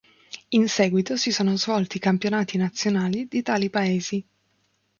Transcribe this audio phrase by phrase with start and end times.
[0.49, 4.25] In seguito si sono svolti i campionati nazionali di tali paesi.